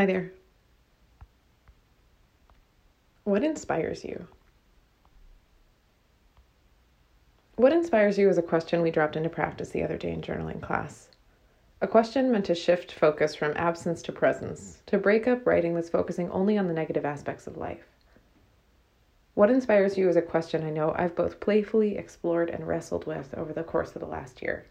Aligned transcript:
Hi 0.00 0.06
there. 0.06 0.32
What 3.24 3.44
inspires 3.44 4.02
you? 4.02 4.28
What 7.56 7.74
inspires 7.74 8.16
you 8.16 8.30
is 8.30 8.38
a 8.38 8.42
question 8.42 8.80
we 8.80 8.90
dropped 8.90 9.16
into 9.16 9.28
practice 9.28 9.68
the 9.68 9.82
other 9.82 9.98
day 9.98 10.10
in 10.10 10.22
journaling 10.22 10.62
class. 10.62 11.10
A 11.82 11.86
question 11.86 12.32
meant 12.32 12.46
to 12.46 12.54
shift 12.54 12.92
focus 12.92 13.34
from 13.34 13.52
absence 13.56 14.00
to 14.04 14.10
presence, 14.10 14.80
to 14.86 14.96
break 14.96 15.28
up 15.28 15.46
writing 15.46 15.74
that's 15.74 15.90
focusing 15.90 16.30
only 16.30 16.56
on 16.56 16.66
the 16.66 16.72
negative 16.72 17.04
aspects 17.04 17.46
of 17.46 17.58
life. 17.58 17.84
What 19.34 19.50
inspires 19.50 19.98
you 19.98 20.08
is 20.08 20.16
a 20.16 20.22
question 20.22 20.64
I 20.64 20.70
know 20.70 20.94
I've 20.96 21.14
both 21.14 21.40
playfully 21.40 21.98
explored 21.98 22.48
and 22.48 22.66
wrestled 22.66 23.06
with 23.06 23.34
over 23.34 23.52
the 23.52 23.64
course 23.64 23.94
of 23.94 24.00
the 24.00 24.06
last 24.06 24.40
year. 24.40 24.64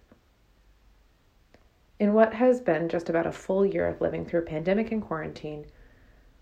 In 2.00 2.14
what 2.14 2.34
has 2.36 2.62
been 2.62 2.88
just 2.88 3.10
about 3.10 3.28
a 3.28 3.32
full 3.34 3.66
year 3.66 3.86
of 3.86 4.00
living 4.00 4.26
through 4.26 4.46
pandemic 4.46 4.90
and 4.90 5.02
quarantine, 5.02 5.66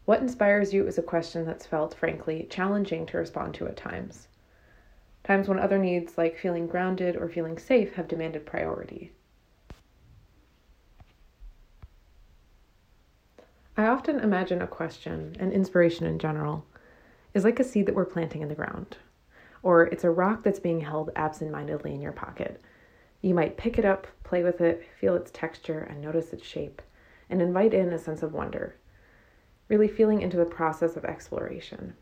what 0.05 0.21
inspires 0.21 0.71
you 0.71 0.85
is 0.85 0.99
a 0.99 1.03
question 1.03 1.45
that's 1.45 1.65
felt, 1.65 1.95
frankly, 1.95 2.45
challenging 2.47 3.07
to 3.07 3.17
respond 3.17 3.55
to 3.55 3.67
at 3.67 3.75
times. 3.75 4.27
Times 5.23 5.49
when 5.49 5.57
other 5.57 5.79
needs, 5.79 6.15
like 6.15 6.37
feeling 6.37 6.67
grounded 6.67 7.15
or 7.15 7.27
feeling 7.27 7.57
safe, 7.57 7.95
have 7.95 8.07
demanded 8.07 8.45
priority. 8.45 9.11
I 13.75 13.87
often 13.87 14.19
imagine 14.19 14.61
a 14.61 14.67
question, 14.67 15.35
and 15.39 15.51
inspiration 15.51 16.05
in 16.05 16.19
general, 16.19 16.65
is 17.33 17.43
like 17.43 17.59
a 17.59 17.63
seed 17.63 17.87
that 17.87 17.95
we're 17.95 18.05
planting 18.05 18.43
in 18.43 18.47
the 18.49 18.55
ground, 18.55 18.97
or 19.63 19.87
it's 19.87 20.03
a 20.03 20.11
rock 20.11 20.43
that's 20.43 20.59
being 20.59 20.81
held 20.81 21.09
absentmindedly 21.15 21.95
in 21.95 22.01
your 22.01 22.11
pocket 22.11 22.61
you 23.21 23.33
might 23.33 23.57
pick 23.57 23.77
it 23.77 23.85
up, 23.85 24.07
play 24.23 24.43
with 24.43 24.61
it, 24.61 24.87
feel 24.99 25.15
its 25.15 25.31
texture, 25.31 25.79
and 25.79 26.01
notice 26.01 26.33
its 26.33 26.45
shape, 26.45 26.81
and 27.29 27.41
invite 27.41 27.73
in 27.73 27.91
a 27.91 27.97
sense 27.97 28.23
of 28.23 28.33
wonder, 28.33 28.75
really 29.69 29.87
feeling 29.87 30.21
into 30.21 30.37
the 30.37 30.45
process 30.45 30.95
of 30.95 31.05
exploration. 31.05 31.95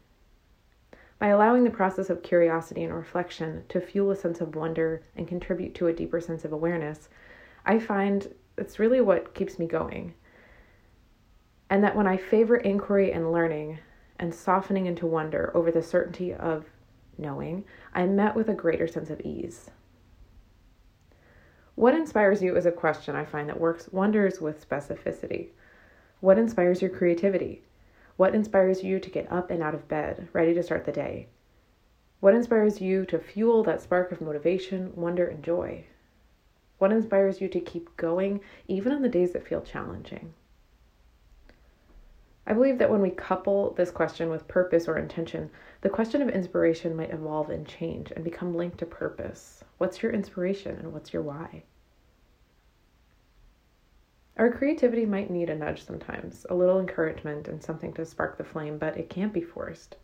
By 1.17 1.27
allowing 1.27 1.63
the 1.63 1.69
process 1.69 2.09
of 2.09 2.23
curiosity 2.23 2.83
and 2.83 2.93
reflection 2.93 3.63
to 3.69 3.79
fuel 3.79 4.11
a 4.11 4.15
sense 4.15 4.41
of 4.41 4.55
wonder 4.55 5.03
and 5.15 5.27
contribute 5.27 5.73
to 5.75 5.87
a 5.87 5.93
deeper 5.93 6.19
sense 6.19 6.43
of 6.43 6.51
awareness, 6.51 7.07
I 7.65 7.79
find 7.79 8.33
it's 8.57 8.79
really 8.79 9.01
what 9.01 9.33
keeps 9.33 9.57
me 9.57 9.65
going. 9.65 10.13
And 11.69 11.83
that 11.83 11.95
when 11.95 12.05
I 12.05 12.17
favor 12.17 12.57
inquiry 12.57 13.11
and 13.11 13.31
learning 13.31 13.79
and 14.19 14.33
softening 14.33 14.85
into 14.85 15.07
wonder 15.07 15.51
over 15.55 15.71
the 15.71 15.81
certainty 15.81 16.33
of 16.33 16.65
knowing, 17.17 17.63
I'm 17.93 18.15
met 18.15 18.35
with 18.35 18.49
a 18.49 18.53
greater 18.53 18.87
sense 18.87 19.09
of 19.09 19.21
ease. 19.21 19.71
What 21.75 21.93
inspires 21.93 22.41
you 22.41 22.55
is 22.55 22.65
a 22.65 22.71
question 22.71 23.17
I 23.17 23.25
find 23.25 23.49
that 23.49 23.59
works 23.59 23.89
wonders 23.91 24.39
with 24.39 24.67
specificity. 24.67 25.49
What 26.21 26.37
inspires 26.37 26.81
your 26.81 26.89
creativity? 26.89 27.63
What 28.15 28.33
inspires 28.33 28.81
you 28.81 28.97
to 28.97 29.09
get 29.09 29.29
up 29.29 29.51
and 29.51 29.61
out 29.61 29.75
of 29.75 29.89
bed, 29.89 30.29
ready 30.31 30.53
to 30.53 30.63
start 30.63 30.85
the 30.85 30.93
day? 30.93 31.27
What 32.21 32.33
inspires 32.33 32.79
you 32.79 33.05
to 33.07 33.19
fuel 33.19 33.61
that 33.63 33.81
spark 33.81 34.13
of 34.13 34.21
motivation, 34.21 34.95
wonder, 34.95 35.27
and 35.27 35.43
joy? 35.43 35.83
What 36.77 36.93
inspires 36.93 37.41
you 37.41 37.49
to 37.49 37.59
keep 37.59 37.97
going 37.97 38.39
even 38.69 38.93
on 38.93 39.01
the 39.01 39.09
days 39.09 39.33
that 39.33 39.45
feel 39.45 39.61
challenging? 39.61 40.33
I 42.47 42.53
believe 42.53 42.77
that 42.77 42.91
when 42.91 43.01
we 43.01 43.09
couple 43.09 43.71
this 43.71 43.89
question 43.89 44.29
with 44.29 44.47
purpose 44.47 44.87
or 44.87 44.99
intention, 44.99 45.49
the 45.81 45.89
question 45.89 46.21
of 46.21 46.29
inspiration 46.29 46.95
might 46.95 47.11
evolve 47.11 47.49
and 47.49 47.67
change 47.67 48.11
and 48.11 48.23
become 48.23 48.55
linked 48.55 48.77
to 48.79 48.85
purpose. 48.85 49.63
What's 49.79 50.03
your 50.03 50.11
inspiration 50.11 50.75
and 50.75 50.93
what's 50.93 51.11
your 51.11 51.23
why? 51.23 51.63
Our 54.37 54.51
creativity 54.51 55.07
might 55.07 55.31
need 55.31 55.49
a 55.49 55.55
nudge 55.55 55.83
sometimes, 55.83 56.45
a 56.47 56.53
little 56.53 56.79
encouragement 56.79 57.47
and 57.47 57.63
something 57.63 57.93
to 57.93 58.05
spark 58.05 58.37
the 58.37 58.43
flame, 58.43 58.77
but 58.77 58.95
it 58.95 59.09
can't 59.09 59.33
be 59.33 59.41
forced. 59.41 59.95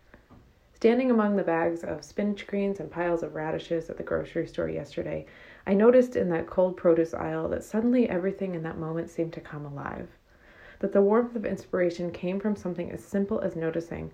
Standing 0.74 1.12
among 1.12 1.36
the 1.36 1.44
bags 1.44 1.84
of 1.84 2.04
spinach 2.04 2.48
greens 2.48 2.80
and 2.80 2.90
piles 2.90 3.22
of 3.22 3.36
radishes 3.36 3.88
at 3.92 3.98
the 3.98 4.04
grocery 4.04 4.48
store 4.48 4.70
yesterday, 4.70 5.28
I 5.68 5.76
noticed 5.76 6.16
in 6.16 6.30
that 6.30 6.48
cold 6.48 6.76
produce 6.76 7.14
aisle 7.14 7.50
that 7.50 7.64
suddenly 7.64 8.10
everything 8.10 8.56
in 8.56 8.64
that 8.64 8.80
moment 8.80 9.12
seemed 9.12 9.34
to 9.34 9.42
come 9.42 9.66
alive 9.66 10.08
that 10.82 10.92
the 10.92 11.02
warmth 11.02 11.36
of 11.36 11.46
inspiration 11.46 12.12
came 12.12 12.40
from 12.40 12.56
something 12.56 12.92
as 12.92 13.04
simple 13.04 13.40
as 13.40 13.56
noticing, 13.56 14.12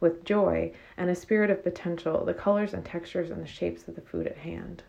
with 0.00 0.24
joy 0.24 0.72
and 0.96 1.10
a 1.10 1.14
spirit 1.14 1.50
of 1.50 1.62
potential, 1.62 2.24
the 2.24 2.32
colors 2.32 2.72
and 2.72 2.84
textures 2.84 3.30
and 3.30 3.42
the 3.42 3.46
shapes 3.46 3.88
of 3.88 3.94
the 3.94 4.00
food 4.00 4.26
at 4.26 4.38
hand. 4.38 4.82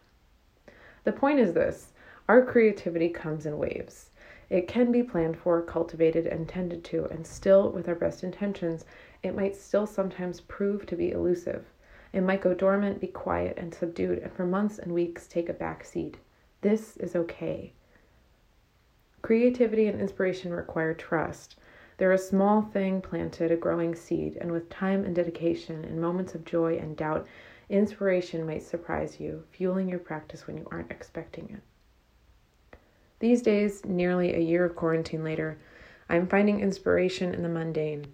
The 1.04 1.12
point 1.12 1.40
is 1.40 1.54
this 1.54 1.94
our 2.30 2.46
creativity 2.46 3.10
comes 3.10 3.46
in 3.46 3.58
waves. 3.58 4.12
It 4.50 4.68
can 4.68 4.92
be 4.92 5.04
planned 5.04 5.38
for, 5.38 5.62
cultivated, 5.62 6.28
and 6.28 6.48
tended 6.48 6.84
to, 6.86 7.06
and 7.06 7.26
still, 7.26 7.72
with 7.72 7.88
our 7.88 7.96
best 7.96 8.24
intentions, 8.24 8.86
it 9.24 9.36
might 9.36 9.56
still 9.56 9.88
sometimes 9.88 10.42
prove 10.42 10.86
to 10.86 10.96
be 10.96 11.12
elusive. 11.12 11.66
It 12.14 12.22
might 12.22 12.42
go 12.42 12.54
dormant, 12.54 13.00
be 13.00 13.08
quiet 13.08 13.58
and 13.58 13.74
subdued, 13.74 14.20
and 14.20 14.34
for 14.34 14.46
months 14.46 14.78
and 14.80 14.94
weeks 14.94 15.28
take 15.28 15.48
a 15.48 15.54
back 15.54 15.86
seat. 15.86 16.18
This 16.60 16.98
is 16.98 17.16
okay. 17.16 17.72
Creativity 19.22 19.88
and 19.88 20.02
inspiration 20.02 20.52
require 20.54 20.94
trust. 20.94 21.56
They're 21.98 22.12
a 22.12 22.18
small 22.18 22.64
thing 22.64 23.02
planted, 23.02 23.52
a 23.52 23.56
growing 23.56 23.94
seed, 23.94 24.38
and 24.42 24.52
with 24.52 24.70
time 24.70 25.06
and 25.06 25.16
dedication, 25.16 25.86
in 25.86 26.02
moments 26.02 26.34
of 26.34 26.46
joy 26.46 26.78
and 26.78 26.98
doubt, 26.98 27.28
inspiration 27.70 28.46
might 28.46 28.64
surprise 28.64 29.20
you, 29.20 29.44
fueling 29.52 29.88
your 29.88 30.00
practice 30.00 30.48
when 30.48 30.58
you 30.58 30.68
aren't 30.72 30.92
expecting 30.92 31.50
it. 31.50 32.78
These 33.20 33.44
days, 33.44 33.86
nearly 33.86 34.34
a 34.34 34.40
year 34.40 34.66
of 34.66 34.76
quarantine 34.76 35.24
later, 35.24 35.60
I'm 36.10 36.28
finding 36.28 36.60
inspiration 36.60 37.36
in 37.36 37.44
the 37.44 37.50
mundane. 37.50 38.08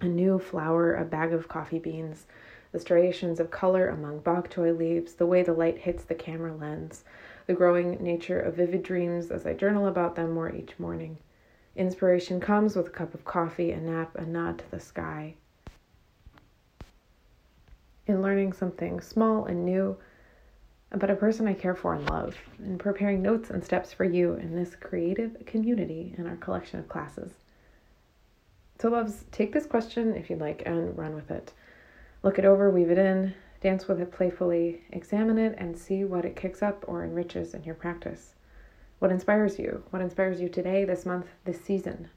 A 0.00 0.06
new 0.06 0.40
flower, 0.40 0.94
a 0.94 1.04
bag 1.04 1.32
of 1.32 1.46
coffee 1.46 1.78
beans, 1.78 2.26
the 2.72 2.80
striations 2.80 3.38
of 3.38 3.50
color 3.52 3.88
among 3.88 4.18
bok 4.18 4.50
choy 4.50 4.76
leaves, 4.76 5.14
the 5.14 5.26
way 5.26 5.44
the 5.44 5.52
light 5.52 5.78
hits 5.78 6.02
the 6.02 6.14
camera 6.14 6.54
lens, 6.54 7.04
the 7.46 7.54
growing 7.54 8.02
nature 8.02 8.40
of 8.40 8.56
vivid 8.56 8.82
dreams 8.82 9.30
as 9.30 9.46
I 9.46 9.54
journal 9.54 9.86
about 9.86 10.16
them 10.16 10.32
more 10.32 10.52
each 10.52 10.78
morning. 10.78 11.18
Inspiration 11.76 12.40
comes 12.40 12.74
with 12.74 12.88
a 12.88 12.90
cup 12.90 13.14
of 13.14 13.24
coffee, 13.24 13.70
a 13.72 13.80
nap, 13.80 14.16
a 14.16 14.24
nod 14.24 14.58
to 14.58 14.70
the 14.70 14.80
sky. 14.80 15.34
In 18.06 18.22
learning 18.22 18.52
something 18.52 19.00
small 19.00 19.44
and 19.44 19.64
new 19.64 19.96
about 20.92 21.10
a 21.10 21.16
person 21.16 21.46
I 21.46 21.54
care 21.54 21.74
for 21.74 21.94
and 21.94 22.08
love, 22.08 22.36
and 22.58 22.78
preparing 22.78 23.20
notes 23.20 23.50
and 23.50 23.62
steps 23.62 23.92
for 23.92 24.04
you 24.04 24.34
in 24.34 24.54
this 24.54 24.76
creative 24.76 25.36
community 25.44 26.14
in 26.16 26.26
our 26.26 26.36
collection 26.36 26.78
of 26.78 26.88
classes. 26.88 27.32
So, 28.78 28.88
loves, 28.88 29.24
take 29.32 29.52
this 29.52 29.66
question 29.66 30.14
if 30.14 30.30
you'd 30.30 30.40
like 30.40 30.62
and 30.64 30.96
run 30.96 31.14
with 31.14 31.30
it. 31.30 31.52
Look 32.22 32.38
it 32.38 32.44
over, 32.44 32.70
weave 32.70 32.90
it 32.90 32.98
in, 32.98 33.34
Dance 33.66 33.88
with 33.88 34.00
it 34.00 34.12
playfully, 34.12 34.82
examine 34.90 35.38
it, 35.38 35.56
and 35.58 35.76
see 35.76 36.04
what 36.04 36.24
it 36.24 36.36
kicks 36.36 36.62
up 36.62 36.84
or 36.86 37.02
enriches 37.02 37.52
in 37.52 37.64
your 37.64 37.74
practice. 37.74 38.36
What 39.00 39.10
inspires 39.10 39.58
you? 39.58 39.82
What 39.90 40.00
inspires 40.00 40.40
you 40.40 40.48
today, 40.48 40.84
this 40.84 41.04
month, 41.04 41.26
this 41.44 41.60
season? 41.60 42.08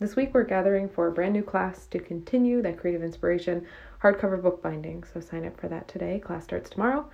This 0.00 0.16
week, 0.16 0.34
we're 0.34 0.42
gathering 0.42 0.88
for 0.88 1.06
a 1.06 1.12
brand 1.12 1.34
new 1.34 1.44
class 1.44 1.86
to 1.86 2.00
continue 2.00 2.62
that 2.62 2.78
creative 2.78 3.04
inspiration 3.04 3.64
hardcover 4.02 4.42
bookbinding. 4.42 5.04
So 5.04 5.20
sign 5.20 5.46
up 5.46 5.56
for 5.56 5.68
that 5.68 5.86
today. 5.86 6.18
Class 6.18 6.42
starts 6.42 6.68
tomorrow. 6.68 7.08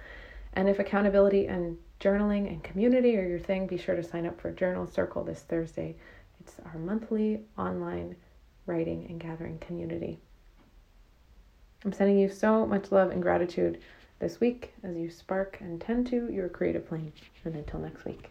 And 0.55 0.67
if 0.67 0.79
accountability 0.79 1.47
and 1.47 1.77
journaling 2.01 2.47
and 2.47 2.65
community 2.65 3.19
are 3.19 3.29
your 3.29 3.39
thing, 3.39 3.67
be 3.67 3.77
sure 3.77 3.97
to 3.97 4.03
sign 4.03 4.25
up 4.25 4.41
for 4.41 4.51
Journal 4.51 4.87
Circle 4.87 5.25
this 5.25 5.43
Thursday. 5.43 5.95
It's 6.41 6.57
our 6.65 6.79
monthly 6.79 7.43
online 7.59 8.17
writing 8.65 9.05
and 9.11 9.21
gathering 9.21 9.59
community. 9.59 10.21
I'm 11.85 11.93
sending 11.93 12.19
you 12.19 12.29
so 12.29 12.67
much 12.67 12.93
love 12.93 13.11
and 13.11 13.23
gratitude 13.23 13.81
this 14.19 14.39
week 14.39 14.75
as 14.83 14.97
you 14.97 15.09
spark 15.09 15.59
and 15.61 15.81
tend 15.81 16.07
to 16.09 16.31
your 16.31 16.49
creative 16.49 16.87
flame. 16.87 17.13
And 17.45 17.55
until 17.55 17.81
next 17.81 18.05
week. 18.05 18.31